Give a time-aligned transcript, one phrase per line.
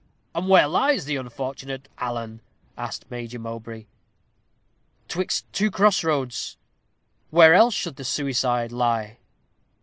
[0.33, 2.41] "And where lies the unfortunate Alan?"
[2.75, 3.85] asked Major Mowbray.
[5.07, 6.57] "'Twixt two cross roads.
[7.29, 9.19] Where else should the suicide lie?"